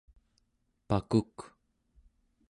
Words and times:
pakuk 0.87 1.35